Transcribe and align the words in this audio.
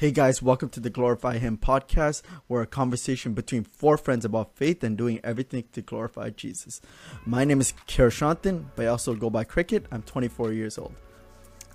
Hey 0.00 0.12
guys, 0.12 0.40
welcome 0.40 0.70
to 0.70 0.80
the 0.80 0.88
Glorify 0.88 1.36
Him 1.36 1.58
podcast, 1.58 2.22
where 2.46 2.62
a 2.62 2.66
conversation 2.66 3.34
between 3.34 3.64
four 3.64 3.98
friends 3.98 4.24
about 4.24 4.56
faith 4.56 4.82
and 4.82 4.96
doing 4.96 5.20
everything 5.22 5.64
to 5.72 5.82
glorify 5.82 6.30
Jesus. 6.30 6.80
My 7.26 7.44
name 7.44 7.60
is 7.60 7.74
Kirashantan, 7.86 8.64
but 8.76 8.86
I 8.86 8.88
also 8.88 9.14
go 9.14 9.28
by 9.28 9.44
Cricket. 9.44 9.84
I'm 9.92 10.00
24 10.00 10.54
years 10.54 10.78
old. 10.78 10.94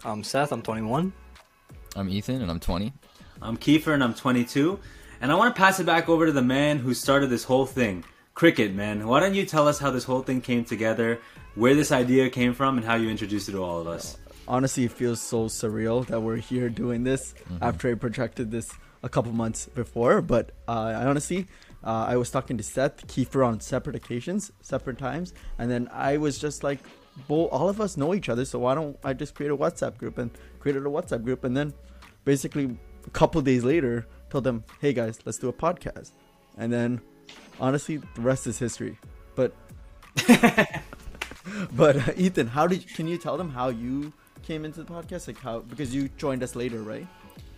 I'm 0.03 0.23
Seth, 0.23 0.51
I'm 0.51 0.63
21. 0.63 1.13
I'm 1.95 2.09
Ethan, 2.09 2.41
and 2.41 2.49
I'm 2.49 2.59
20. 2.59 2.93
I'm 3.43 3.57
Kiefer, 3.57 3.93
and 3.93 4.03
I'm 4.03 4.15
22. 4.15 4.79
And 5.21 5.31
I 5.31 5.35
want 5.35 5.55
to 5.55 5.61
pass 5.61 5.79
it 5.79 5.85
back 5.85 6.09
over 6.09 6.25
to 6.25 6.31
the 6.31 6.41
man 6.41 6.79
who 6.79 6.95
started 6.95 7.29
this 7.29 7.43
whole 7.43 7.67
thing, 7.67 8.03
Cricket, 8.33 8.73
man. 8.73 9.07
Why 9.07 9.19
don't 9.19 9.35
you 9.35 9.45
tell 9.45 9.67
us 9.67 9.77
how 9.77 9.91
this 9.91 10.03
whole 10.03 10.23
thing 10.23 10.41
came 10.41 10.65
together, 10.65 11.21
where 11.53 11.75
this 11.75 11.91
idea 11.91 12.31
came 12.31 12.55
from, 12.55 12.77
and 12.77 12.87
how 12.87 12.95
you 12.95 13.07
introduced 13.07 13.49
it 13.49 13.51
to 13.51 13.63
all 13.63 13.79
of 13.79 13.85
us? 13.85 14.17
Honestly 14.47 14.85
it 14.85 14.91
feels 14.91 15.21
so 15.21 15.45
surreal 15.45 16.05
that 16.07 16.19
we're 16.19 16.37
here 16.37 16.69
doing 16.69 17.03
this 17.03 17.33
mm-hmm. 17.33 17.63
after 17.63 17.89
I 17.89 17.95
projected 17.95 18.51
this 18.51 18.71
a 19.03 19.09
couple 19.09 19.31
months 19.31 19.67
before. 19.67 20.21
But 20.21 20.51
uh, 20.67 20.71
I 20.71 21.05
honestly, 21.05 21.47
uh, 21.83 22.05
I 22.09 22.17
was 22.17 22.29
talking 22.29 22.57
to 22.57 22.63
Seth 22.63 23.07
Kiefer 23.07 23.45
on 23.45 23.59
separate 23.59 23.95
occasions, 23.95 24.51
separate 24.61 24.97
times, 24.97 25.33
and 25.57 25.69
then 25.69 25.87
I 25.91 26.17
was 26.17 26.37
just 26.39 26.63
like, 26.63 26.79
well, 27.27 27.45
all 27.45 27.69
of 27.69 27.79
us 27.79 27.95
know 27.95 28.13
each 28.13 28.27
other, 28.27 28.43
so 28.43 28.59
why 28.59 28.75
don't 28.75 28.97
I 29.03 29.13
just 29.13 29.35
create 29.35 29.51
a 29.51 29.57
WhatsApp 29.57 29.97
group 29.97 30.17
and 30.17 30.31
created 30.59 30.85
a 30.85 30.89
WhatsApp 30.89 31.23
group, 31.23 31.43
and 31.43 31.55
then 31.55 31.73
basically 32.25 32.77
a 33.05 33.09
couple 33.11 33.41
days 33.41 33.63
later 33.63 34.07
told 34.29 34.43
them, 34.43 34.63
hey 34.81 34.91
guys, 34.91 35.19
let's 35.25 35.37
do 35.37 35.47
a 35.47 35.53
podcast, 35.53 36.11
and 36.57 36.73
then 36.73 36.99
honestly, 37.59 37.97
the 37.97 38.21
rest 38.21 38.47
is 38.47 38.59
history. 38.59 38.97
But 39.35 39.53
but 41.73 41.95
uh, 41.95 42.13
Ethan, 42.17 42.47
how 42.47 42.67
did 42.67 42.87
can 42.95 43.07
you 43.07 43.17
tell 43.17 43.37
them 43.37 43.51
how 43.51 43.69
you 43.69 44.11
came 44.45 44.65
into 44.65 44.83
the 44.83 44.91
podcast? 44.91 45.27
Like 45.27 45.39
how 45.39 45.59
because 45.59 45.93
you 45.93 46.09
joined 46.17 46.43
us 46.43 46.55
later, 46.55 46.81
right? 46.81 47.07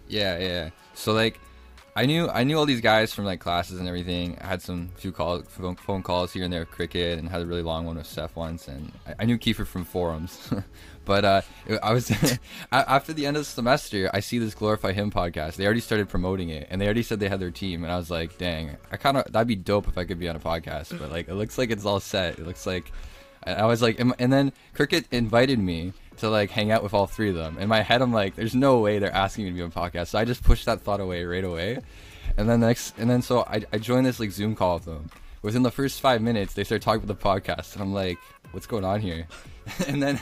Yeah, 0.07 0.39
yeah. 0.39 0.69
So 0.93 1.13
like 1.13 1.39
I 1.97 2.05
knew 2.05 2.29
I 2.29 2.43
knew 2.43 2.59
all 2.59 2.67
these 2.67 2.81
guys 2.81 3.11
from 3.11 3.25
like 3.25 3.39
classes 3.39 3.79
and 3.79 3.87
everything. 3.87 4.37
I 4.39 4.45
had 4.45 4.61
some 4.61 4.89
few 4.97 5.11
calls, 5.11 5.45
phone 5.47 6.03
calls 6.03 6.31
here 6.31 6.43
and 6.43 6.53
there 6.53 6.63
cricket, 6.63 7.17
and 7.17 7.27
had 7.27 7.41
a 7.41 7.45
really 7.47 7.63
long 7.63 7.87
one 7.87 7.97
with 7.97 8.05
Seth 8.05 8.35
once. 8.35 8.67
And 8.67 8.91
I, 9.07 9.15
I 9.19 9.25
knew 9.25 9.39
Kiefer 9.39 9.65
from 9.65 9.83
forums, 9.83 10.47
but 11.05 11.25
uh, 11.25 11.41
I 11.81 11.93
was 11.93 12.11
after 12.71 13.13
the 13.13 13.25
end 13.25 13.35
of 13.35 13.41
the 13.41 13.49
semester, 13.49 14.11
I 14.13 14.19
see 14.19 14.37
this 14.37 14.53
glorify 14.53 14.93
him 14.93 15.09
podcast. 15.09 15.55
They 15.55 15.65
already 15.65 15.79
started 15.81 16.07
promoting 16.07 16.49
it, 16.49 16.67
and 16.69 16.79
they 16.79 16.85
already 16.85 17.01
said 17.01 17.19
they 17.19 17.29
had 17.29 17.39
their 17.39 17.49
team, 17.49 17.83
and 17.83 17.91
I 17.91 17.97
was 17.97 18.11
like, 18.11 18.37
dang, 18.37 18.77
I 18.91 18.97
kind 18.97 19.17
of 19.17 19.31
that'd 19.31 19.47
be 19.47 19.55
dope 19.55 19.87
if 19.87 19.97
I 19.97 20.05
could 20.05 20.19
be 20.19 20.29
on 20.29 20.35
a 20.35 20.39
podcast. 20.39 20.97
But 20.99 21.09
like, 21.09 21.27
it 21.29 21.33
looks 21.33 21.57
like 21.57 21.71
it's 21.71 21.83
all 21.83 21.99
set. 21.99 22.37
It 22.37 22.45
looks 22.45 22.67
like 22.67 22.91
I 23.43 23.65
was 23.65 23.81
like, 23.81 23.99
and 23.99 24.31
then 24.31 24.53
cricket 24.75 25.05
invited 25.11 25.57
me 25.57 25.93
to 26.17 26.29
like 26.29 26.49
hang 26.49 26.71
out 26.71 26.83
with 26.83 26.93
all 26.93 27.07
three 27.07 27.29
of 27.29 27.35
them. 27.35 27.57
In 27.57 27.69
my 27.69 27.81
head, 27.81 28.01
I'm 28.01 28.13
like, 28.13 28.35
there's 28.35 28.55
no 28.55 28.79
way 28.79 28.99
they're 28.99 29.13
asking 29.13 29.45
me 29.45 29.51
to 29.51 29.55
be 29.55 29.61
on 29.61 29.71
podcast. 29.71 30.07
So 30.07 30.19
I 30.19 30.25
just 30.25 30.43
pushed 30.43 30.65
that 30.65 30.81
thought 30.81 30.99
away 30.99 31.23
right 31.25 31.43
away. 31.43 31.79
And 32.37 32.49
then 32.49 32.59
next, 32.59 32.97
and 32.97 33.09
then 33.09 33.21
so 33.21 33.41
I, 33.41 33.63
I 33.71 33.77
joined 33.77 34.05
this 34.05 34.19
like 34.19 34.31
Zoom 34.31 34.55
call 34.55 34.75
with 34.75 34.85
them. 34.85 35.09
Within 35.41 35.63
the 35.63 35.71
first 35.71 36.01
five 36.01 36.21
minutes, 36.21 36.53
they 36.53 36.63
start 36.63 36.81
talking 36.81 37.03
about 37.03 37.19
the 37.19 37.23
podcast, 37.23 37.73
and 37.73 37.81
I'm 37.81 37.93
like, 37.93 38.17
what's 38.51 38.67
going 38.67 38.83
on 38.83 38.99
here? 38.99 39.27
and 39.87 40.01
then, 40.01 40.19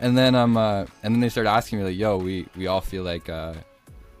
and 0.00 0.16
then 0.16 0.34
um, 0.34 0.56
uh, 0.56 0.86
and 1.02 1.14
then 1.14 1.20
they 1.20 1.28
start 1.28 1.46
asking 1.46 1.80
me 1.80 1.84
like, 1.84 1.96
yo, 1.96 2.16
we 2.16 2.46
we 2.56 2.66
all 2.68 2.80
feel 2.80 3.02
like, 3.02 3.28
uh, 3.28 3.54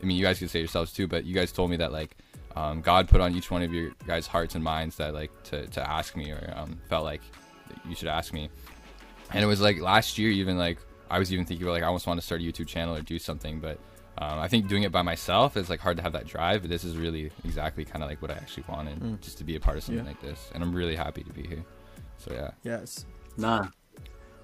I 0.02 0.04
mean, 0.04 0.16
you 0.16 0.24
guys 0.24 0.38
can 0.38 0.48
say 0.48 0.58
yourselves 0.58 0.92
too, 0.92 1.06
but 1.06 1.24
you 1.24 1.34
guys 1.34 1.52
told 1.52 1.70
me 1.70 1.76
that 1.78 1.92
like, 1.92 2.16
um, 2.54 2.80
God 2.80 3.08
put 3.08 3.20
on 3.20 3.34
each 3.34 3.50
one 3.50 3.62
of 3.62 3.72
your 3.72 3.92
guys' 4.06 4.26
hearts 4.26 4.54
and 4.54 4.64
minds 4.64 4.96
that 4.96 5.14
like 5.14 5.30
to 5.44 5.66
to 5.68 5.90
ask 5.90 6.16
me 6.16 6.32
or 6.32 6.52
um, 6.56 6.78
felt 6.88 7.04
like 7.04 7.22
you 7.88 7.94
should 7.94 8.08
ask 8.08 8.32
me. 8.32 8.50
And 9.30 9.42
it 9.42 9.46
was 9.46 9.60
like 9.60 9.80
last 9.80 10.18
year, 10.18 10.30
even 10.30 10.58
like 10.58 10.78
I 11.10 11.18
was 11.18 11.32
even 11.32 11.44
thinking 11.44 11.66
about 11.66 11.74
like 11.74 11.82
I 11.82 11.86
almost 11.86 12.06
want 12.06 12.20
to 12.20 12.26
start 12.26 12.40
a 12.40 12.44
YouTube 12.44 12.66
channel 12.66 12.94
or 12.94 13.00
do 13.00 13.18
something, 13.18 13.60
but 13.60 13.78
um, 14.18 14.38
I 14.38 14.48
think 14.48 14.68
doing 14.68 14.82
it 14.82 14.92
by 14.92 15.02
myself 15.02 15.56
is 15.56 15.68
like 15.68 15.80
hard 15.80 15.96
to 15.98 16.02
have 16.02 16.12
that 16.12 16.26
drive. 16.26 16.62
But 16.62 16.70
this 16.70 16.84
is 16.84 16.96
really 16.96 17.30
exactly 17.44 17.84
kind 17.84 18.02
of 18.02 18.08
like 18.08 18.22
what 18.22 18.30
I 18.30 18.34
actually 18.34 18.64
wanted, 18.68 18.98
mm. 18.98 19.20
just 19.20 19.38
to 19.38 19.44
be 19.44 19.56
a 19.56 19.60
part 19.60 19.76
of 19.76 19.84
something 19.84 20.04
yeah. 20.04 20.10
like 20.10 20.20
this, 20.20 20.50
and 20.54 20.62
I'm 20.62 20.74
really 20.74 20.96
happy 20.96 21.22
to 21.22 21.32
be 21.32 21.46
here. 21.46 21.64
So 22.18 22.32
yeah. 22.32 22.50
Yes. 22.62 23.04
Nah, 23.36 23.68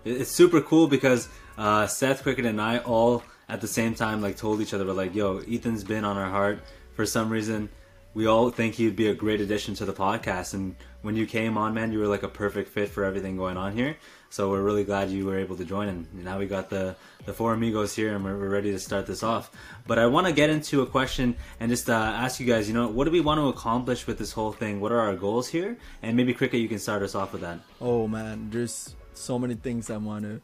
it's 0.04 0.30
super 0.30 0.60
cool 0.60 0.88
because 0.88 1.28
uh, 1.56 1.86
Seth 1.86 2.22
Cricket 2.22 2.44
and 2.44 2.60
I 2.60 2.78
all 2.78 3.22
at 3.48 3.60
the 3.60 3.68
same 3.68 3.94
time 3.94 4.20
like 4.20 4.36
told 4.36 4.60
each 4.60 4.74
other, 4.74 4.84
we're 4.84 4.92
like, 4.92 5.14
"Yo, 5.14 5.38
Ethan's 5.48 5.84
been 5.84 6.04
on 6.04 6.16
our 6.16 6.28
heart 6.28 6.60
for 6.94 7.06
some 7.06 7.30
reason." 7.30 7.68
We 8.14 8.26
all 8.26 8.50
think 8.50 8.78
you'd 8.78 8.96
be 8.96 9.08
a 9.08 9.14
great 9.14 9.40
addition 9.40 9.74
to 9.76 9.86
the 9.86 9.92
podcast, 9.92 10.52
and 10.52 10.76
when 11.00 11.16
you 11.16 11.26
came 11.26 11.56
on, 11.56 11.72
man, 11.72 11.92
you 11.92 11.98
were 11.98 12.06
like 12.06 12.22
a 12.22 12.28
perfect 12.28 12.68
fit 12.68 12.90
for 12.90 13.04
everything 13.04 13.38
going 13.38 13.56
on 13.56 13.72
here. 13.72 13.96
So 14.28 14.50
we're 14.50 14.62
really 14.62 14.84
glad 14.84 15.10
you 15.10 15.24
were 15.24 15.38
able 15.38 15.56
to 15.56 15.64
join, 15.64 15.88
and 15.88 16.24
now 16.24 16.38
we 16.38 16.46
got 16.46 16.68
the 16.68 16.94
the 17.24 17.32
four 17.32 17.54
amigos 17.54 17.94
here, 17.94 18.14
and 18.14 18.24
we're, 18.24 18.36
we're 18.38 18.50
ready 18.50 18.70
to 18.72 18.78
start 18.78 19.06
this 19.06 19.22
off. 19.22 19.50
But 19.86 19.98
I 19.98 20.06
want 20.06 20.26
to 20.26 20.32
get 20.32 20.50
into 20.50 20.82
a 20.82 20.86
question 20.86 21.36
and 21.58 21.70
just 21.70 21.88
uh, 21.88 21.94
ask 21.94 22.38
you 22.38 22.46
guys, 22.46 22.68
you 22.68 22.74
know, 22.74 22.88
what 22.88 23.04
do 23.04 23.10
we 23.10 23.20
want 23.20 23.38
to 23.38 23.48
accomplish 23.48 24.06
with 24.06 24.18
this 24.18 24.32
whole 24.32 24.52
thing? 24.52 24.80
What 24.80 24.92
are 24.92 25.00
our 25.00 25.16
goals 25.16 25.48
here? 25.48 25.78
And 26.02 26.16
maybe 26.16 26.34
Cricket, 26.34 26.60
you 26.60 26.68
can 26.68 26.78
start 26.78 27.02
us 27.02 27.14
off 27.14 27.32
with 27.32 27.40
that. 27.40 27.60
Oh 27.80 28.06
man, 28.08 28.50
there's 28.50 28.94
so 29.14 29.38
many 29.38 29.54
things 29.54 29.90
I 29.90 29.96
want 29.96 30.24
to 30.24 30.40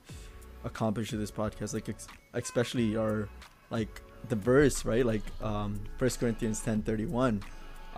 accomplish 0.65 1.13
with 1.13 1.21
this 1.21 1.31
podcast, 1.31 1.75
like 1.75 1.95
especially 2.33 2.97
our 2.97 3.29
like 3.71 4.01
the 4.29 4.37
verse, 4.37 4.85
right? 4.85 5.05
Like 5.05 5.23
um, 5.43 5.81
First 5.99 6.21
Corinthians 6.21 6.61
ten 6.61 6.83
thirty 6.83 7.07
one. 7.07 7.43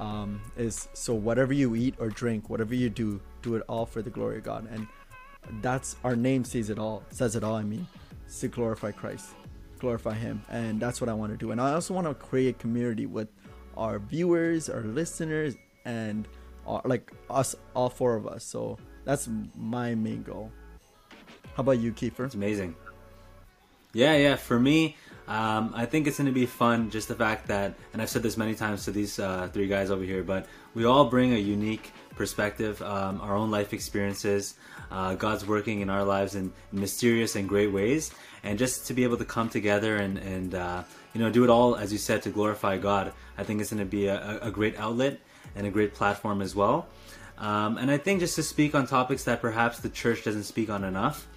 Um, 0.00 0.40
is 0.56 0.88
so 0.94 1.14
whatever 1.14 1.52
you 1.52 1.76
eat 1.76 1.94
or 1.98 2.08
drink, 2.08 2.48
whatever 2.48 2.74
you 2.74 2.88
do, 2.88 3.20
do 3.42 3.54
it 3.54 3.62
all 3.68 3.84
for 3.84 4.00
the 4.00 4.10
glory 4.10 4.38
of 4.38 4.44
God. 4.44 4.66
And 4.72 4.88
that's 5.60 5.96
our 6.04 6.16
name 6.16 6.44
says 6.44 6.70
it 6.70 6.78
all 6.78 7.02
says 7.10 7.36
it 7.36 7.42
all 7.44 7.54
i 7.54 7.62
mean 7.62 7.86
to 8.38 8.48
glorify 8.48 8.90
christ 8.92 9.30
glorify 9.78 10.12
him. 10.14 10.42
And 10.50 10.78
that's 10.78 11.00
what 11.00 11.08
i 11.08 11.14
want 11.14 11.32
to 11.32 11.38
do. 11.38 11.52
And 11.52 11.60
i 11.60 11.72
also 11.72 11.94
want 11.94 12.06
to 12.06 12.14
create 12.14 12.58
community 12.58 13.06
with 13.06 13.28
our 13.76 13.98
viewers 13.98 14.68
our 14.68 14.82
listeners 14.82 15.56
and 15.84 16.28
our, 16.66 16.82
like 16.84 17.12
us 17.30 17.56
all 17.74 17.88
four 17.88 18.16
of 18.16 18.26
us. 18.26 18.44
So 18.44 18.78
that's 19.04 19.28
my 19.56 19.94
main 19.94 20.22
goal. 20.22 20.52
How 21.54 21.62
about 21.62 21.78
you 21.78 21.92
kiefer? 21.92 22.26
It's 22.26 22.34
amazing. 22.34 22.76
Yeah 23.92 24.16
yeah 24.16 24.36
for 24.36 24.60
me 24.60 24.96
um, 25.30 25.70
I 25.76 25.86
think 25.86 26.08
it's 26.08 26.18
going 26.18 26.26
to 26.26 26.32
be 26.32 26.44
fun, 26.44 26.90
just 26.90 27.06
the 27.06 27.14
fact 27.14 27.46
that, 27.46 27.74
and 27.92 28.02
I've 28.02 28.10
said 28.10 28.24
this 28.24 28.36
many 28.36 28.56
times 28.56 28.84
to 28.86 28.90
these 28.90 29.20
uh, 29.20 29.48
three 29.52 29.68
guys 29.68 29.92
over 29.92 30.02
here, 30.02 30.24
but 30.24 30.46
we 30.74 30.84
all 30.84 31.04
bring 31.04 31.32
a 31.32 31.38
unique 31.38 31.92
perspective, 32.16 32.82
um, 32.82 33.20
our 33.20 33.36
own 33.36 33.48
life 33.48 33.72
experiences, 33.72 34.54
uh, 34.90 35.14
God's 35.14 35.46
working 35.46 35.82
in 35.82 35.88
our 35.88 36.02
lives 36.02 36.34
in 36.34 36.52
mysterious 36.72 37.36
and 37.36 37.48
great 37.48 37.70
ways, 37.70 38.12
and 38.42 38.58
just 38.58 38.88
to 38.88 38.92
be 38.92 39.04
able 39.04 39.18
to 39.18 39.24
come 39.24 39.48
together 39.48 39.98
and 39.98 40.18
and 40.18 40.56
uh, 40.56 40.82
you 41.14 41.20
know 41.20 41.30
do 41.30 41.44
it 41.44 41.50
all 41.50 41.76
as 41.76 41.92
you 41.92 41.98
said 41.98 42.22
to 42.22 42.30
glorify 42.30 42.76
God. 42.76 43.12
I 43.38 43.44
think 43.44 43.60
it's 43.60 43.70
going 43.70 43.78
to 43.78 43.86
be 43.86 44.08
a, 44.08 44.40
a, 44.42 44.50
great 44.50 44.76
outlet 44.80 45.20
and 45.54 45.64
a 45.64 45.70
great 45.70 45.94
platform 45.94 46.42
as 46.42 46.56
well. 46.56 46.88
Um, 47.38 47.78
and 47.78 47.88
I 47.88 47.98
think 47.98 48.18
just 48.18 48.34
to 48.34 48.42
speak 48.42 48.74
on 48.74 48.88
topics 48.88 49.22
that 49.24 49.40
perhaps 49.40 49.78
the 49.78 49.88
church 49.90 50.24
doesn't 50.24 50.42
speak 50.42 50.70
on 50.70 50.82
enough. 50.82 51.28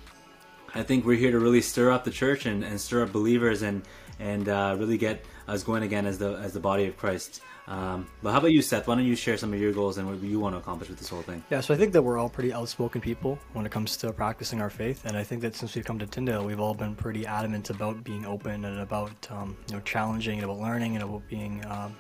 I 0.76 0.84
think 0.84 1.06
we're 1.06 1.18
here 1.18 1.32
to 1.32 1.40
really 1.40 1.62
stir 1.62 1.92
up 1.92 2.04
the 2.04 2.12
church 2.12 2.46
and, 2.46 2.64
and 2.64 2.80
stir 2.80 3.04
up 3.04 3.12
believers 3.12 3.62
and 3.62 3.84
and 4.20 4.48
uh, 4.48 4.76
really 4.78 4.98
get 4.98 5.26
us 5.48 5.64
going 5.64 5.84
again 5.84 6.06
as 6.06 6.18
the 6.18 6.34
as 6.38 6.54
the 6.54 6.60
body 6.60 6.86
of 6.86 6.98
Christ. 6.98 7.42
Um, 7.66 8.08
but 8.22 8.32
how 8.32 8.40
about 8.40 8.52
you, 8.52 8.62
Seth? 8.62 8.88
Why 8.88 8.96
don't 8.96 9.06
you 9.06 9.16
share 9.16 9.38
some 9.38 9.54
of 9.54 9.60
your 9.60 9.72
goals 9.72 9.98
and 9.98 10.08
what 10.08 10.22
you 10.22 10.40
want 10.40 10.54
to 10.54 10.60
accomplish 10.60 10.90
with 10.90 11.00
this 11.00 11.08
whole 11.08 11.22
thing? 11.22 11.44
Yeah, 11.50 11.62
so 11.62 11.74
I 11.74 11.78
think 11.78 11.94
that 11.94 12.02
we're 12.02 12.18
all 12.18 12.28
pretty 12.28 12.52
outspoken 12.52 13.00
people 13.00 13.40
when 13.54 13.66
it 13.66 13.72
comes 13.72 13.96
to 13.98 14.12
practicing 14.12 14.60
our 14.60 14.70
faith, 14.70 15.06
and 15.06 15.16
I 15.16 15.24
think 15.24 15.42
that 15.44 15.56
since 15.56 15.74
we've 15.76 15.86
come 15.86 15.98
to 16.00 16.06
Tyndale, 16.06 16.44
we've 16.44 16.60
all 16.60 16.74
been 16.74 16.96
pretty 16.96 17.26
adamant 17.26 17.70
about 17.70 18.04
being 18.04 18.26
open 18.26 18.66
and 18.66 18.80
about 18.82 19.12
um, 19.32 19.56
you 19.68 19.76
know 19.76 19.82
challenging 19.82 20.40
and 20.40 20.46
about 20.46 20.60
learning 20.60 20.96
and 20.96 21.04
about 21.04 21.26
being 21.30 21.64
um, 21.66 21.96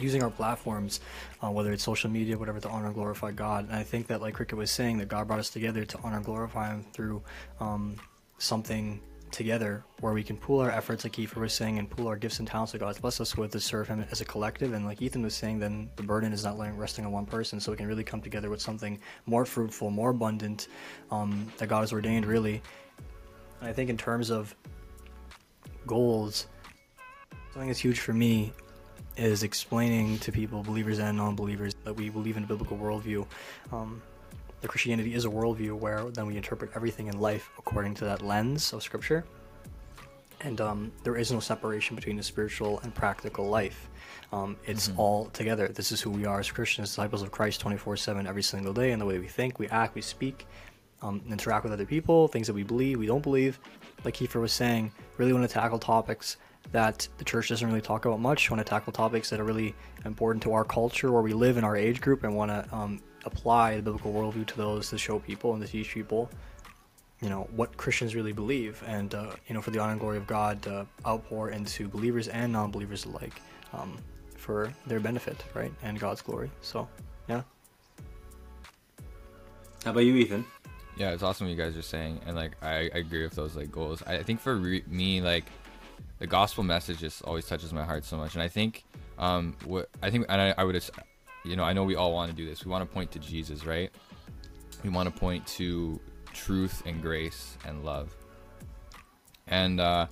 using 0.00 0.22
our 0.22 0.30
platforms, 0.30 1.00
uh, 1.42 1.50
whether 1.50 1.72
it's 1.72 1.82
social 1.82 2.10
media, 2.10 2.36
whatever, 2.36 2.60
to 2.60 2.68
honor 2.68 2.86
and 2.86 2.94
glorify 2.94 3.30
God. 3.30 3.66
And 3.68 3.76
I 3.76 3.82
think 3.82 4.06
that, 4.08 4.20
like 4.20 4.34
Cricket 4.34 4.58
was 4.58 4.70
saying, 4.70 4.98
that 4.98 5.08
God 5.08 5.26
brought 5.26 5.38
us 5.38 5.50
together 5.50 5.84
to 5.84 5.98
honor 6.02 6.16
and 6.16 6.24
glorify 6.24 6.70
Him 6.70 6.84
through 6.92 7.22
um, 7.60 7.96
something 8.38 9.00
together 9.30 9.84
where 10.00 10.12
we 10.12 10.22
can 10.22 10.36
pool 10.36 10.60
our 10.60 10.70
efforts, 10.70 11.02
like 11.04 11.14
Kiefer 11.14 11.40
was 11.40 11.52
saying, 11.52 11.78
and 11.78 11.90
pool 11.90 12.06
our 12.06 12.16
gifts 12.16 12.38
and 12.38 12.46
talents 12.46 12.72
that 12.72 12.78
God's 12.78 12.98
blessed 12.98 13.20
us 13.20 13.36
with 13.36 13.50
to 13.52 13.60
serve 13.60 13.88
Him 13.88 14.04
as 14.10 14.20
a 14.20 14.24
collective. 14.24 14.72
And 14.72 14.84
like 14.84 15.02
Ethan 15.02 15.22
was 15.22 15.34
saying, 15.34 15.58
then 15.58 15.90
the 15.96 16.02
burden 16.02 16.32
is 16.32 16.44
not 16.44 16.56
resting 16.78 17.04
on 17.04 17.12
one 17.12 17.26
person, 17.26 17.60
so 17.60 17.70
we 17.72 17.76
can 17.76 17.86
really 17.86 18.04
come 18.04 18.20
together 18.20 18.50
with 18.50 18.60
something 18.60 18.98
more 19.26 19.44
fruitful, 19.44 19.90
more 19.90 20.10
abundant 20.10 20.68
um, 21.10 21.50
that 21.58 21.66
God 21.66 21.80
has 21.80 21.92
ordained, 21.92 22.26
really. 22.26 22.62
And 23.60 23.68
I 23.68 23.72
think 23.72 23.90
in 23.90 23.96
terms 23.96 24.30
of 24.30 24.54
goals, 25.86 26.46
something 27.52 27.68
that's 27.68 27.80
huge 27.80 28.00
for 28.00 28.12
me 28.12 28.52
is 29.16 29.42
explaining 29.42 30.18
to 30.20 30.32
people, 30.32 30.62
believers 30.62 30.98
and 30.98 31.16
non-believers, 31.16 31.74
that 31.84 31.94
we 31.94 32.08
believe 32.08 32.36
in 32.36 32.44
a 32.44 32.46
biblical 32.46 32.76
worldview. 32.76 33.26
Um, 33.72 34.02
that 34.60 34.68
Christianity 34.68 35.14
is 35.14 35.26
a 35.26 35.28
worldview 35.28 35.78
where 35.78 36.04
then 36.10 36.26
we 36.26 36.38
interpret 36.38 36.70
everything 36.74 37.08
in 37.08 37.20
life 37.20 37.50
according 37.58 37.94
to 37.96 38.06
that 38.06 38.22
lens 38.22 38.72
of 38.72 38.82
Scripture. 38.82 39.24
And 40.40 40.58
um, 40.60 40.92
there 41.02 41.16
is 41.16 41.30
no 41.30 41.40
separation 41.40 41.96
between 41.96 42.16
the 42.16 42.22
spiritual 42.22 42.80
and 42.80 42.94
practical 42.94 43.46
life. 43.46 43.88
Um, 44.32 44.56
it's 44.66 44.88
mm-hmm. 44.88 45.00
all 45.00 45.26
together. 45.26 45.68
This 45.68 45.92
is 45.92 46.00
who 46.00 46.10
we 46.10 46.24
are 46.24 46.40
as 46.40 46.50
Christians, 46.50 46.88
disciples 46.88 47.22
of 47.22 47.30
Christ 47.30 47.60
24 47.60 47.96
7 47.98 48.26
every 48.26 48.42
single 48.42 48.72
day, 48.72 48.92
and 48.92 49.00
the 49.00 49.06
way 49.06 49.18
we 49.18 49.28
think, 49.28 49.58
we 49.58 49.68
act, 49.68 49.94
we 49.94 50.00
speak, 50.00 50.46
um, 51.02 51.22
interact 51.28 51.64
with 51.64 51.72
other 51.72 51.86
people, 51.86 52.26
things 52.28 52.46
that 52.46 52.54
we 52.54 52.62
believe, 52.62 52.98
we 52.98 53.06
don't 53.06 53.22
believe. 53.22 53.60
Like 54.02 54.14
Kiefer 54.16 54.40
was 54.40 54.52
saying, 54.52 54.92
really 55.18 55.32
want 55.32 55.46
to 55.46 55.52
tackle 55.52 55.78
topics 55.78 56.38
that 56.72 57.06
the 57.18 57.24
church 57.24 57.48
doesn't 57.48 57.66
really 57.66 57.80
talk 57.80 58.04
about 58.04 58.20
much. 58.20 58.50
Want 58.50 58.58
to 58.60 58.64
tackle 58.64 58.92
topics 58.92 59.30
that 59.30 59.40
are 59.40 59.44
really 59.44 59.74
important 60.04 60.42
to 60.44 60.52
our 60.52 60.64
culture, 60.64 61.12
where 61.12 61.22
we 61.22 61.32
live 61.32 61.56
in 61.56 61.64
our 61.64 61.76
age 61.76 62.00
group, 62.00 62.24
and 62.24 62.34
want 62.34 62.50
to 62.50 62.74
um, 62.74 63.00
apply 63.24 63.76
the 63.76 63.82
biblical 63.82 64.12
worldview 64.12 64.46
to 64.46 64.56
those 64.56 64.90
to 64.90 64.98
show 64.98 65.18
people 65.18 65.54
and 65.54 65.62
to 65.62 65.68
teach 65.68 65.92
people, 65.94 66.28
you 67.20 67.28
know, 67.28 67.48
what 67.54 67.76
Christians 67.76 68.14
really 68.14 68.32
believe, 68.32 68.82
and 68.86 69.14
uh, 69.14 69.30
you 69.46 69.54
know, 69.54 69.62
for 69.62 69.70
the 69.70 69.78
honor 69.78 69.92
and 69.92 70.00
glory 70.00 70.16
of 70.16 70.26
God, 70.26 70.66
uh, 70.66 70.84
outpour 71.06 71.50
into 71.50 71.88
believers 71.88 72.28
and 72.28 72.52
non-believers 72.52 73.04
alike, 73.04 73.40
um, 73.72 73.96
for 74.36 74.72
their 74.86 75.00
benefit, 75.00 75.42
right, 75.54 75.72
and 75.82 75.98
God's 75.98 76.22
glory. 76.22 76.50
So, 76.60 76.88
yeah. 77.28 77.42
How 79.84 79.90
about 79.92 80.00
you, 80.00 80.16
Ethan? 80.16 80.44
Yeah, 80.96 81.10
it's 81.10 81.22
awesome 81.22 81.46
what 81.46 81.50
you 81.50 81.56
guys 81.56 81.76
are 81.76 81.82
saying, 81.82 82.20
and 82.26 82.36
like 82.36 82.52
I, 82.62 82.90
I 82.94 82.98
agree 82.98 83.22
with 83.22 83.34
those 83.34 83.56
like 83.56 83.70
goals. 83.72 84.02
I, 84.06 84.16
I 84.16 84.22
think 84.22 84.40
for 84.40 84.56
re- 84.56 84.84
me, 84.86 85.20
like 85.20 85.44
the 86.18 86.26
gospel 86.26 86.64
message 86.64 86.98
just 86.98 87.22
always 87.22 87.46
touches 87.46 87.72
my 87.72 87.84
heart 87.84 88.04
so 88.04 88.16
much, 88.16 88.34
and 88.34 88.42
I 88.42 88.48
think 88.48 88.84
um 89.18 89.56
what 89.64 89.88
I 90.02 90.10
think 90.10 90.26
and 90.28 90.40
I, 90.40 90.54
I 90.56 90.64
would 90.64 90.82
you 91.44 91.56
know 91.56 91.64
I 91.64 91.72
know 91.72 91.84
we 91.84 91.96
all 91.96 92.12
want 92.12 92.30
to 92.30 92.36
do 92.36 92.46
this. 92.46 92.64
We 92.64 92.70
want 92.70 92.88
to 92.88 92.92
point 92.92 93.12
to 93.12 93.18
Jesus, 93.18 93.64
right? 93.64 93.90
We 94.82 94.90
want 94.90 95.12
to 95.12 95.18
point 95.18 95.46
to 95.58 96.00
truth 96.32 96.82
and 96.84 97.00
grace 97.00 97.56
and 97.66 97.84
love, 97.84 98.14
and 99.46 99.80
uh, 99.80 100.06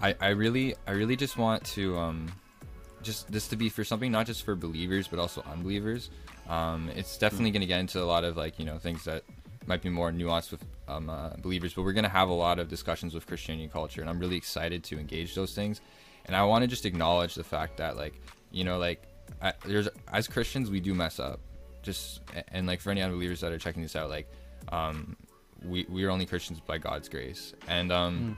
I 0.00 0.14
I 0.20 0.28
really 0.28 0.74
I 0.86 0.92
really 0.92 1.16
just 1.16 1.36
want 1.36 1.64
to 1.66 1.96
um 1.98 2.32
just 3.02 3.30
this 3.30 3.48
to 3.48 3.56
be 3.56 3.68
for 3.68 3.84
something 3.84 4.10
not 4.10 4.26
just 4.26 4.44
for 4.44 4.56
believers 4.56 5.08
but 5.08 5.18
also 5.18 5.42
unbelievers. 5.50 6.10
Um, 6.48 6.90
it's 6.96 7.18
definitely 7.18 7.50
going 7.50 7.60
to 7.60 7.66
get 7.66 7.78
into 7.80 8.02
a 8.02 8.04
lot 8.04 8.24
of 8.24 8.36
like 8.36 8.58
you 8.58 8.64
know 8.64 8.78
things 8.78 9.04
that 9.04 9.22
might 9.68 9.82
be 9.82 9.90
more 9.90 10.10
nuanced 10.10 10.50
with 10.50 10.64
um, 10.88 11.10
uh, 11.10 11.30
believers, 11.42 11.74
but 11.74 11.82
we're 11.82 11.92
going 11.92 12.04
to 12.04 12.10
have 12.10 12.28
a 12.28 12.34
lot 12.34 12.58
of 12.58 12.68
discussions 12.68 13.14
with 13.14 13.26
Christianity 13.26 13.68
culture, 13.68 14.00
and 14.00 14.10
I'm 14.10 14.18
really 14.18 14.36
excited 14.36 14.82
to 14.84 14.98
engage 14.98 15.34
those 15.34 15.54
things. 15.54 15.80
And 16.24 16.34
I 16.34 16.42
want 16.44 16.62
to 16.62 16.66
just 16.66 16.84
acknowledge 16.84 17.34
the 17.34 17.44
fact 17.44 17.76
that, 17.76 17.96
like, 17.96 18.14
you 18.50 18.64
know, 18.64 18.78
like, 18.78 19.02
I, 19.42 19.52
there's 19.66 19.88
as 20.08 20.26
Christians 20.26 20.70
we 20.70 20.80
do 20.80 20.94
mess 20.94 21.20
up, 21.20 21.40
just 21.82 22.22
and 22.48 22.66
like 22.66 22.80
for 22.80 22.90
any 22.90 23.02
unbelievers 23.02 23.40
that 23.42 23.52
are 23.52 23.58
checking 23.58 23.82
this 23.82 23.94
out, 23.94 24.08
like, 24.08 24.28
um, 24.72 25.16
we 25.64 25.86
we 25.88 26.04
are 26.04 26.10
only 26.10 26.26
Christians 26.26 26.60
by 26.60 26.78
God's 26.78 27.08
grace, 27.08 27.54
and 27.66 27.92
um, 27.92 28.36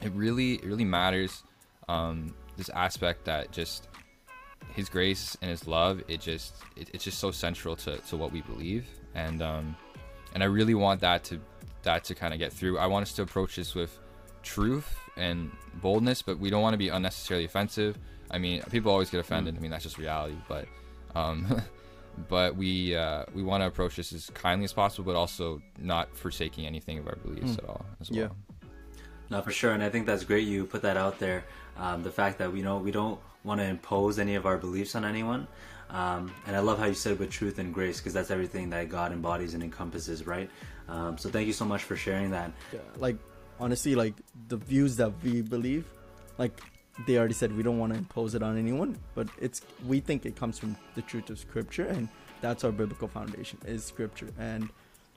mm. 0.00 0.06
it 0.06 0.12
really 0.12 0.54
it 0.54 0.64
really 0.64 0.84
matters 0.84 1.42
um, 1.88 2.34
this 2.56 2.68
aspect 2.70 3.24
that 3.24 3.52
just 3.52 3.88
His 4.74 4.88
grace 4.88 5.36
and 5.40 5.50
His 5.50 5.66
love, 5.66 6.02
it 6.08 6.20
just 6.20 6.56
it, 6.76 6.90
it's 6.92 7.04
just 7.04 7.18
so 7.18 7.30
central 7.30 7.74
to 7.76 7.96
to 7.96 8.16
what 8.16 8.32
we 8.32 8.42
believe, 8.42 8.86
and 9.14 9.42
um, 9.42 9.76
and 10.38 10.44
I 10.44 10.46
really 10.46 10.74
want 10.74 11.00
that 11.00 11.24
to 11.24 11.40
that 11.82 12.04
to 12.04 12.14
kind 12.14 12.32
of 12.32 12.38
get 12.38 12.52
through. 12.52 12.78
I 12.78 12.86
want 12.86 13.02
us 13.02 13.12
to 13.14 13.22
approach 13.22 13.56
this 13.56 13.74
with 13.74 13.98
truth 14.44 14.96
and 15.16 15.50
boldness, 15.82 16.22
but 16.22 16.38
we 16.38 16.48
don't 16.48 16.62
want 16.62 16.74
to 16.74 16.78
be 16.78 16.90
unnecessarily 16.90 17.44
offensive. 17.44 17.98
I 18.30 18.38
mean, 18.38 18.62
people 18.70 18.92
always 18.92 19.10
get 19.10 19.18
offended. 19.18 19.56
I 19.56 19.58
mean, 19.58 19.72
that's 19.72 19.82
just 19.82 19.98
reality. 19.98 20.36
But, 20.46 20.66
um, 21.16 21.60
but 22.28 22.54
we 22.54 22.94
uh, 22.94 23.24
we 23.34 23.42
want 23.42 23.62
to 23.62 23.66
approach 23.66 23.96
this 23.96 24.12
as 24.12 24.30
kindly 24.30 24.64
as 24.64 24.72
possible, 24.72 25.12
but 25.12 25.18
also 25.18 25.60
not 25.76 26.16
forsaking 26.16 26.66
anything 26.66 26.98
of 26.98 27.08
our 27.08 27.16
beliefs 27.16 27.56
mm. 27.56 27.58
at 27.58 27.68
all 27.68 27.84
as 28.00 28.08
well. 28.08 28.20
Yeah. 28.20 28.68
No, 29.30 29.42
for 29.42 29.50
sure, 29.50 29.72
and 29.72 29.82
I 29.82 29.90
think 29.90 30.06
that's 30.06 30.22
great. 30.22 30.46
You 30.46 30.66
put 30.66 30.82
that 30.82 30.96
out 30.96 31.18
there. 31.18 31.44
Um, 31.76 32.04
the 32.04 32.12
fact 32.12 32.38
that 32.38 32.52
we 32.52 32.62
know 32.62 32.78
we 32.78 32.92
don't 32.92 33.18
want 33.48 33.60
to 33.60 33.66
impose 33.66 34.20
any 34.20 34.36
of 34.36 34.46
our 34.46 34.58
beliefs 34.58 34.94
on 34.94 35.04
anyone. 35.04 35.48
Um, 35.90 36.32
and 36.46 36.54
I 36.54 36.60
love 36.60 36.78
how 36.78 36.84
you 36.84 36.94
said 36.94 37.18
with 37.18 37.30
truth 37.30 37.58
and 37.58 37.72
grace 37.72 37.98
because 37.98 38.12
that's 38.12 38.30
everything 38.30 38.70
that 38.70 38.88
God 38.90 39.10
embodies 39.10 39.54
and 39.54 39.62
encompasses, 39.62 40.26
right? 40.26 40.50
Um, 40.88 41.16
so 41.18 41.30
thank 41.30 41.46
you 41.46 41.54
so 41.54 41.64
much 41.64 41.82
for 41.82 41.96
sharing 41.96 42.30
that. 42.30 42.52
Yeah, 42.72 42.80
like 42.98 43.16
honestly, 43.58 43.94
like 43.94 44.14
the 44.48 44.58
views 44.58 44.96
that 44.96 45.12
we 45.24 45.40
believe, 45.40 45.86
like 46.36 46.60
they 47.06 47.16
already 47.16 47.34
said 47.34 47.56
we 47.56 47.62
don't 47.62 47.78
want 47.78 47.92
to 47.94 47.98
impose 47.98 48.34
it 48.34 48.42
on 48.42 48.58
anyone, 48.58 48.98
but 49.14 49.28
it's 49.40 49.62
we 49.86 50.00
think 50.00 50.26
it 50.26 50.36
comes 50.36 50.58
from 50.58 50.76
the 50.94 51.02
truth 51.02 51.30
of 51.30 51.38
Scripture, 51.38 51.86
and 51.86 52.08
that's 52.42 52.64
our 52.64 52.72
biblical 52.72 53.08
foundation 53.08 53.58
is 53.64 53.82
Scripture, 53.82 54.28
and 54.38 54.68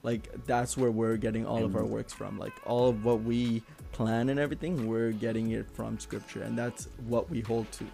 like 0.02 0.30
that's 0.46 0.76
where 0.76 0.90
we're 0.90 1.18
getting 1.18 1.46
all 1.46 1.64
of 1.64 1.76
our 1.76 1.84
works 1.84 2.14
from. 2.14 2.38
Like 2.38 2.54
all 2.64 2.88
of 2.88 3.04
what 3.04 3.22
we 3.22 3.62
plan 3.92 4.30
and 4.30 4.40
everything, 4.40 4.86
we're 4.86 5.12
getting 5.12 5.50
it 5.50 5.70
from 5.70 5.98
Scripture, 5.98 6.42
and 6.42 6.56
that's 6.56 6.88
what 7.06 7.28
we 7.28 7.40
hold 7.40 7.70
to 7.72 7.84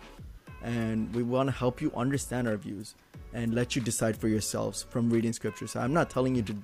and 0.62 1.14
we 1.14 1.22
want 1.22 1.48
to 1.48 1.52
help 1.52 1.80
you 1.80 1.92
understand 1.94 2.48
our 2.48 2.56
views 2.56 2.94
and 3.32 3.54
let 3.54 3.76
you 3.76 3.82
decide 3.82 4.16
for 4.16 4.28
yourselves 4.28 4.84
from 4.88 5.10
reading 5.10 5.32
scripture. 5.32 5.66
So 5.66 5.80
I'm 5.80 5.92
not 5.92 6.10
telling 6.10 6.34
you 6.34 6.42
to 6.42 6.56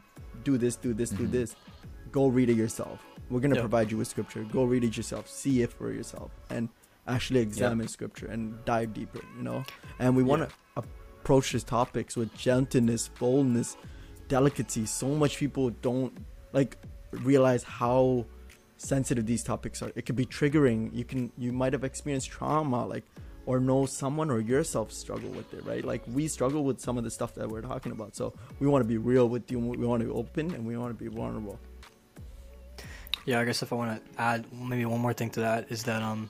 do 0.43 0.59
this, 0.59 0.77
do 0.77 0.95
this, 0.95 1.13
mm-hmm. 1.13 1.25
do 1.25 1.31
this. 1.31 1.57
Go 2.11 2.29
read 2.29 2.51
it 2.51 2.57
yourself. 2.57 3.01
We're 3.31 3.41
gonna 3.41 3.55
yep. 3.55 3.63
provide 3.63 3.91
you 3.91 3.99
with 3.99 4.09
scripture. 4.09 4.45
Go 4.45 4.65
read 4.65 4.85
it 4.85 4.97
yourself. 4.97 5.29
See 5.29 5.63
it 5.63 5.73
for 5.73 5.93
yourself, 5.93 6.31
and 6.51 6.69
actually 7.07 7.41
examine 7.41 7.81
yep. 7.81 7.91
scripture 7.91 8.27
and 8.27 8.63
dive 8.65 8.93
deeper. 8.95 9.21
You 9.37 9.43
know, 9.43 9.65
and 9.99 10.15
we 10.15 10.23
want 10.23 10.49
to 10.49 10.55
yep. 10.77 10.87
approach 11.19 11.53
these 11.53 11.65
topics 11.65 12.17
with 12.17 12.33
gentleness, 12.37 13.09
boldness, 13.19 13.77
delicacy. 14.29 14.87
So 14.87 15.09
much 15.09 15.39
people 15.39 15.71
don't 15.71 16.17
like 16.53 16.77
realize 17.11 17.63
how 17.63 18.27
sensitive 18.77 19.27
these 19.27 19.43
topics 19.43 19.83
are. 19.83 19.91
It 19.95 20.07
could 20.07 20.17
be 20.17 20.27
triggering. 20.27 20.95
You 20.95 21.05
can 21.05 21.33
you 21.39 21.53
might 21.53 21.73
have 21.73 21.85
experienced 21.85 22.31
trauma, 22.31 22.87
like 22.87 23.05
or 23.47 23.61
know 23.61 23.87
someone 23.87 24.31
or 24.31 24.41
yourself 24.41 24.93
struggle 24.93 25.31
with 25.31 25.53
it, 25.55 25.65
right? 25.65 25.85
Like 25.85 26.03
we 26.07 26.29
struggle 26.29 26.65
with 26.65 26.81
some 26.81 26.99
of 26.99 27.05
the 27.05 27.11
stuff 27.11 27.35
that 27.35 27.49
we're 27.49 27.63
talking 27.63 27.93
about. 27.93 28.17
So 28.17 28.35
we 28.59 28.67
want 28.67 28.83
to 28.83 28.89
be 28.89 28.99
real 28.99 29.29
with 29.29 29.51
you. 29.51 29.59
We 29.59 29.87
want 29.87 30.01
to 30.01 30.07
be 30.07 30.13
open 30.13 30.55
and 30.55 30.67
we 30.67 30.77
want 30.77 30.97
to 30.97 31.05
be 31.05 31.09
vulnerable. 31.09 31.59
Yeah, 33.27 33.41
I 33.41 33.45
guess 33.45 33.63
if 33.63 33.73
I 33.73 33.77
want 33.77 34.05
to 34.05 34.21
add 34.21 34.45
maybe 34.53 34.85
one 34.85 35.01
more 35.01 35.15
thing 35.15 35.31
to 35.31 35.41
that 35.41 35.71
is 35.71 35.85
that 35.85 36.03
um, 36.03 36.29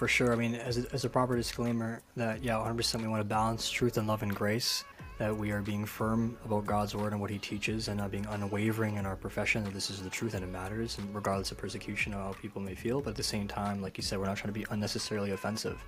for 0.00 0.08
sure. 0.08 0.32
I 0.32 0.36
mean, 0.36 0.54
as 0.54 0.78
a, 0.78 0.86
as 0.94 1.04
a 1.04 1.10
proper 1.10 1.36
disclaimer, 1.36 2.00
that 2.16 2.42
yeah, 2.42 2.54
100% 2.54 3.02
we 3.02 3.06
want 3.06 3.20
to 3.20 3.24
balance 3.24 3.68
truth 3.68 3.98
and 3.98 4.08
love 4.08 4.22
and 4.22 4.34
grace. 4.34 4.82
That 5.18 5.36
we 5.36 5.50
are 5.50 5.60
being 5.60 5.84
firm 5.84 6.38
about 6.42 6.64
God's 6.64 6.94
word 6.94 7.12
and 7.12 7.20
what 7.20 7.28
He 7.28 7.36
teaches, 7.36 7.88
and 7.88 7.98
not 7.98 8.10
being 8.10 8.24
unwavering 8.30 8.96
in 8.96 9.04
our 9.04 9.14
profession 9.14 9.62
that 9.64 9.74
this 9.74 9.90
is 9.90 10.00
the 10.00 10.08
truth 10.08 10.32
and 10.32 10.42
it 10.42 10.46
matters, 10.46 10.96
and 10.96 11.14
regardless 11.14 11.52
of 11.52 11.58
persecution 11.58 12.14
or 12.14 12.22
how 12.22 12.32
people 12.32 12.62
may 12.62 12.74
feel. 12.74 13.02
But 13.02 13.10
at 13.10 13.16
the 13.16 13.22
same 13.22 13.46
time, 13.46 13.82
like 13.82 13.98
you 13.98 14.02
said, 14.02 14.18
we're 14.18 14.24
not 14.24 14.38
trying 14.38 14.54
to 14.54 14.58
be 14.58 14.64
unnecessarily 14.70 15.32
offensive. 15.32 15.84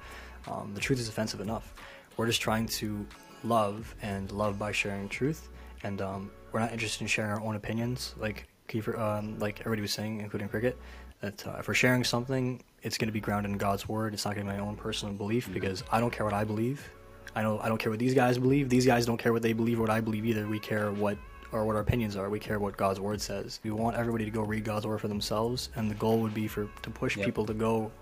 Um, 0.47 0.73
the 0.75 0.81
truth 0.81 1.01
is 1.01 1.09
offensive 1.09 1.41
enough. 1.41 1.73
We're 2.19 2.27
just 2.27 2.43
trying 2.43 2.67
to 2.67 3.07
love 3.45 3.95
and 4.03 4.31
love 4.31 4.59
by 4.59 4.73
sharing 4.73 5.09
truth, 5.09 5.49
and 5.85 6.03
um, 6.03 6.31
we're 6.53 6.61
not 6.61 6.71
interested 6.71 7.01
in 7.01 7.07
sharing 7.07 7.31
our 7.31 7.41
own 7.41 7.57
opinions, 7.57 8.15
like 8.19 8.47
Kiefer, 8.69 8.99
um, 8.99 9.39
like 9.39 9.61
everybody 9.61 9.81
was 9.81 9.95
saying, 9.95 10.21
including 10.21 10.51
Cricket. 10.51 10.77
That 11.23 11.47
uh, 11.47 11.57
if 11.61 11.69
we're 11.69 11.73
sharing 11.73 12.05
something, 12.05 12.63
it's 12.83 12.99
going 12.99 13.09
to 13.09 13.13
be 13.13 13.21
grounded 13.21 13.53
in 13.53 13.59
God's 13.59 13.89
word. 13.89 14.15
It's 14.15 14.25
not 14.25 14.35
going 14.35 14.47
to 14.47 14.53
be 14.53 14.59
my 14.59 14.65
own 14.67 14.77
personal 14.77 15.15
belief 15.15 15.53
because 15.53 15.85
I 15.91 16.01
don't 16.01 16.13
care 16.13 16.25
what 16.25 16.35
I 16.35 16.45
believe. 16.45 16.91
I 17.35 17.43
know 17.43 17.59
I 17.61 17.69
don't 17.69 17.79
care 17.79 17.91
what 17.91 17.99
these 17.99 18.15
guys 18.15 18.39
believe. 18.39 18.69
These 18.69 18.87
guys 18.87 19.07
don't 19.07 19.17
care 19.17 19.33
what 19.33 19.43
they 19.43 19.53
believe 19.53 19.79
or 19.79 19.83
what 19.83 19.91
I 19.91 20.01
believe 20.01 20.27
either. 20.27 20.47
We 20.47 20.59
care 20.59 20.93
what 20.93 21.17
or 21.53 21.65
what 21.65 21.77
our 21.77 21.83
opinions 21.83 22.17
are. 22.17 22.29
We 22.29 22.39
care 22.39 22.59
what 22.59 22.77
God's 22.77 23.01
word 23.01 23.21
says. 23.21 23.61
We 23.63 23.71
want 23.71 23.97
everybody 23.97 24.25
to 24.25 24.31
go 24.31 24.43
read 24.43 24.65
God's 24.65 24.87
word 24.87 25.01
for 25.01 25.09
themselves, 25.09 25.71
and 25.77 25.91
the 25.91 25.95
goal 25.95 26.21
would 26.21 26.35
be 26.35 26.49
for 26.49 26.69
to 26.83 26.91
push 26.91 27.17
yep. 27.17 27.27
people 27.27 27.47
to 27.47 27.55
go 27.55 27.93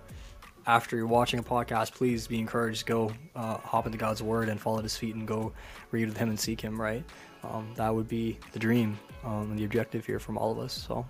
after 0.67 0.97
you're 0.97 1.07
watching 1.07 1.41
a 1.41 1.43
podcast, 1.43 1.93
please 1.93 2.27
be 2.27 2.39
encouraged. 2.39 2.87
Go 2.87 3.13
uh, 3.35 3.59
hop 3.59 3.87
into 3.87 3.99
God's 3.99 4.23
Word 4.23 4.49
and 4.49 4.61
fall 4.61 4.79
at 4.79 4.85
His 4.85 4.97
feet 4.97 5.15
and 5.15 5.27
go 5.27 5.53
read 5.91 6.09
with 6.09 6.17
Him 6.17 6.29
and 6.29 6.39
seek 6.39 6.61
Him. 6.61 6.81
Right? 6.81 7.05
Um, 7.43 7.73
that 7.77 7.95
would 7.95 8.09
be 8.09 8.39
the 8.53 8.59
dream 8.59 8.99
um, 9.25 9.51
and 9.51 9.59
the 9.59 9.65
objective 9.65 10.05
here 10.05 10.19
from 10.19 10.37
all 10.37 10.53
of 10.53 10.59
us. 10.59 10.73
So 10.73 11.07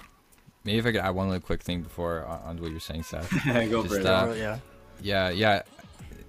maybe 0.65 0.79
if 0.79 0.87
I 0.87 0.93
could 0.93 1.01
add 1.01 1.11
one 1.11 1.29
little 1.29 1.41
quick 1.41 1.63
thing 1.63 1.83
before 1.83 2.25
uh, 2.27 2.49
on 2.49 2.61
what 2.61 2.71
you're 2.71 2.81
saying, 2.81 3.05
Seth. 3.05 3.31
go 3.45 3.83
Just, 3.83 3.95
for 3.95 4.01
it. 4.01 4.07
Uh, 4.07 4.33
yeah. 4.37 4.59
Yeah, 5.03 5.31
yeah. 5.31 5.63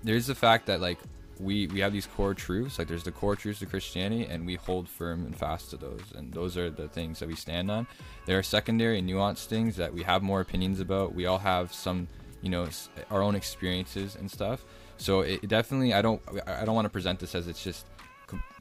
There's 0.04 0.28
the 0.28 0.36
fact 0.36 0.68
that 0.68 0.82
like 0.82 0.98
we 1.40 1.68
we 1.68 1.80
have 1.80 1.94
these 1.94 2.08
core 2.08 2.34
truths. 2.34 2.80
Like 2.80 2.88
there's 2.88 3.04
the 3.04 3.12
core 3.12 3.36
truths 3.36 3.62
of 3.62 3.70
Christianity, 3.70 4.26
and 4.26 4.46
we 4.46 4.56
hold 4.56 4.88
firm 4.88 5.26
and 5.26 5.36
fast 5.36 5.72
to 5.72 5.78
those. 5.78 6.02
And 6.16 6.34
those 6.34 6.58
are 6.58 6.70
the 6.70 6.88
things 6.88 7.20
that 7.20 7.28
we 7.28 7.36
stand 7.36 7.70
on. 7.70 7.88
There 8.26 8.38
are 8.38 8.44
secondary 8.44 9.00
and 9.00 9.10
nuanced 9.10 9.46
things 9.46 9.76
that 9.76 9.94
we 9.94 10.04
have 10.04 10.24
more 10.24 10.42
opinions 10.42 10.80
about. 10.80 11.14
We 11.14 11.26
all 11.26 11.40
have 11.40 11.74
some 11.74 12.08
you 12.42 12.50
know 12.50 12.68
our 13.10 13.22
own 13.22 13.36
experiences 13.36 14.16
and 14.16 14.30
stuff 14.30 14.66
so 14.98 15.22
it, 15.22 15.48
definitely 15.48 15.94
i 15.94 16.02
don't 16.02 16.22
i 16.48 16.66
don't 16.66 16.76
want 16.76 16.86
to 16.86 16.90
present 16.90 17.20
this 17.20 17.36
as 17.36 17.48
it's 17.48 17.64
just 17.64 17.86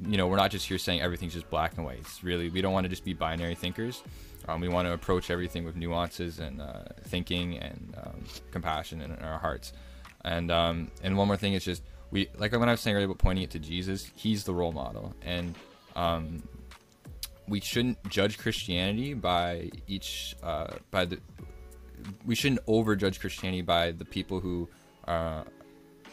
you 0.06 0.16
know 0.16 0.26
we're 0.26 0.36
not 0.36 0.50
just 0.50 0.66
here 0.66 0.78
saying 0.78 1.00
everything's 1.00 1.32
just 1.32 1.48
black 1.50 1.76
and 1.76 1.84
white 1.84 1.98
it's 1.98 2.22
really 2.22 2.50
we 2.50 2.60
don't 2.60 2.72
want 2.72 2.84
to 2.84 2.88
just 2.88 3.04
be 3.04 3.14
binary 3.14 3.54
thinkers 3.54 4.02
um, 4.50 4.60
we 4.60 4.68
want 4.68 4.88
to 4.88 4.92
approach 4.92 5.30
everything 5.30 5.64
with 5.64 5.76
nuances 5.76 6.38
and 6.38 6.60
uh, 6.60 6.82
thinking 7.04 7.58
and 7.58 7.94
um, 8.02 8.24
compassion 8.50 9.00
in, 9.00 9.12
in, 9.12 9.22
our 9.22 9.38
hearts. 9.38 9.72
And 10.24 10.50
um, 10.50 10.90
and 11.02 11.16
one 11.16 11.26
more 11.26 11.36
thing 11.36 11.54
is 11.54 11.64
just 11.64 11.82
we 12.10 12.28
like 12.36 12.52
when 12.52 12.68
i 12.68 12.72
was 12.72 12.80
saying 12.80 12.96
earlier 12.96 13.06
about 13.06 13.18
pointing 13.18 13.44
it 13.44 13.50
to 13.50 13.58
jesus 13.58 14.10
he's 14.14 14.44
the 14.44 14.52
role 14.52 14.72
model. 14.72 15.14
And 15.22 15.54
um, 15.96 16.42
we 17.48 17.60
shouldn't 17.60 18.02
judge 18.08 18.38
christianity 18.38 19.14
by 19.14 19.70
each 19.86 20.36
uh, 20.42 20.74
by 20.90 21.04
the 21.06 21.18
we 22.24 22.34
shouldn't 22.34 22.64
overjudge 22.66 23.20
Christianity 23.20 23.62
by 23.62 23.92
the 23.92 24.04
people 24.04 24.40
who 24.40 24.68
uh, 25.06 25.44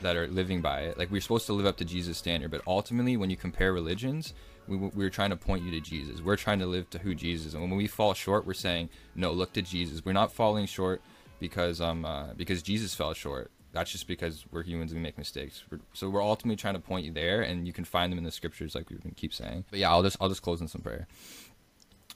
that 0.02 0.16
are 0.16 0.28
living 0.28 0.62
by 0.62 0.82
it. 0.82 0.98
Like 0.98 1.12
we're 1.12 1.22
supposed 1.22 1.46
to 1.48 1.54
live 1.54 1.66
up 1.66 1.78
to 1.78 1.86
Jesus' 1.86 2.18
standard, 2.18 2.52
but 2.52 2.62
ultimately, 2.68 3.18
when 3.18 3.30
you 3.30 3.38
compare 3.38 3.74
religions, 3.74 4.34
we, 4.68 4.78
we're 4.78 5.10
trying 5.10 5.30
to 5.32 5.36
point 5.36 5.64
you 5.64 5.72
to 5.72 5.80
Jesus. 5.80 6.22
We're 6.22 6.36
trying 6.36 6.60
to 6.60 6.66
live 6.66 6.90
to 6.92 7.00
who 7.00 7.16
Jesus. 7.16 7.54
And 7.54 7.64
when 7.64 7.78
we 7.78 7.88
fall 7.88 8.14
short, 8.14 8.46
we're 8.46 8.54
saying, 8.54 8.90
no, 9.16 9.32
look 9.32 9.54
to 9.54 9.62
Jesus. 9.62 10.04
We're 10.04 10.14
not 10.14 10.32
falling 10.32 10.66
short 10.66 11.02
because 11.40 11.82
um 11.82 12.06
uh, 12.06 12.34
because 12.36 12.62
Jesus 12.62 12.96
fell 12.96 13.14
short. 13.14 13.52
that's 13.72 13.92
just 13.92 14.08
because 14.08 14.46
we're 14.52 14.64
humans 14.64 14.94
we 14.94 15.00
make 15.00 15.18
mistakes. 15.18 15.64
We're, 15.70 15.80
so 15.94 16.10
we're 16.10 16.24
ultimately 16.24 16.56
trying 16.56 16.74
to 16.74 16.80
point 16.80 17.06
you 17.06 17.12
there, 17.12 17.42
and 17.42 17.68
you 17.68 17.74
can 17.74 17.86
find 17.86 18.12
them 18.12 18.18
in 18.18 18.24
the 18.24 18.32
scriptures, 18.32 18.76
like 18.76 18.90
we 18.90 18.98
keep 19.16 19.34
saying. 19.34 19.66
But 19.70 19.80
yeah, 19.80 19.90
I'll 19.92 20.04
just 20.04 20.18
I'll 20.20 20.30
just 20.30 20.42
close 20.42 20.62
in 20.62 20.68
some 20.68 20.82
prayer. 20.82 21.08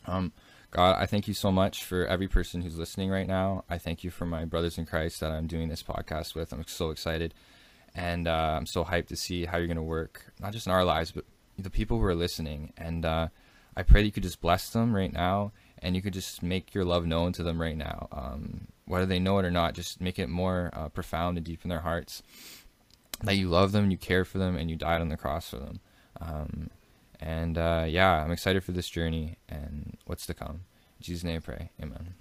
Um, 0.08 0.32
God, 0.72 0.96
I 0.98 1.06
thank 1.06 1.28
you 1.28 1.34
so 1.34 1.52
much 1.52 1.84
for 1.84 2.08
every 2.08 2.28
person 2.28 2.62
who's 2.62 2.78
listening 2.78 3.10
right 3.10 3.28
now. 3.28 3.66
I 3.70 3.78
thank 3.78 4.04
you 4.04 4.10
for 4.10 4.26
my 4.26 4.46
brothers 4.46 4.78
in 4.78 4.86
Christ 4.86 5.20
that 5.20 5.32
I'm 5.32 5.46
doing 5.46 5.68
this 5.68 5.84
podcast 5.84 6.34
with. 6.34 6.54
I'm 6.54 6.66
so 6.66 6.90
excited, 6.90 7.34
and 7.96 8.28
uh, 8.28 8.56
I'm 8.58 8.66
so 8.66 8.84
hyped 8.86 9.08
to 9.08 9.16
see 9.16 9.46
how 9.46 9.58
you're 9.58 9.68
going 9.68 9.78
to 9.78 9.84
work, 9.84 10.34
not 10.40 10.54
just 10.54 10.66
in 10.66 10.72
our 10.72 10.86
lives, 10.86 11.12
but 11.12 11.26
the 11.58 11.70
people 11.70 11.98
who 11.98 12.06
are 12.06 12.16
listening. 12.16 12.74
And 12.78 13.06
uh, 13.06 13.28
I 13.76 13.84
pray 13.84 14.02
that 14.02 14.06
you 14.06 14.12
could 14.12 14.24
just 14.24 14.42
bless 14.42 14.70
them 14.70 14.96
right 14.96 15.12
now, 15.12 15.52
and 15.80 15.96
you 15.96 16.02
could 16.02 16.14
just 16.14 16.42
make 16.42 16.74
your 16.74 16.86
love 16.86 17.06
known 17.06 17.34
to 17.34 17.44
them 17.44 17.62
right 17.62 17.78
now. 17.78 18.08
Um, 18.12 18.68
whether 18.86 19.06
they 19.06 19.20
know 19.20 19.40
it 19.40 19.46
or 19.46 19.52
not, 19.52 19.74
just 19.74 20.02
make 20.02 20.20
it 20.20 20.30
more 20.30 20.70
uh, 20.74 20.90
profound 20.90 21.38
and 21.38 21.46
deep 21.46 21.62
in 21.64 21.70
their 21.70 21.82
hearts 21.82 22.24
that 23.24 23.38
you 23.38 23.50
love 23.50 23.72
them, 23.72 23.92
you 23.92 23.98
care 23.98 24.26
for 24.26 24.38
them, 24.38 24.56
and 24.56 24.70
you 24.70 24.76
died 24.76 25.02
on 25.02 25.10
the 25.10 25.18
cross 25.18 25.50
for 25.50 25.58
them. 25.58 25.80
Um, 26.20 26.70
and 27.20 27.58
uh, 27.58 27.86
yeah, 27.88 28.24
I'm 28.24 28.32
excited 28.32 28.64
for 28.64 28.72
this 28.72 28.90
journey 28.90 29.38
and 29.48 29.98
what's 30.06 30.26
to 30.26 30.34
come. 30.34 30.62
In 31.00 31.04
Jesus' 31.04 31.24
name 31.24 31.38
I 31.38 31.40
pray. 31.40 31.70
Amen. 31.82 32.16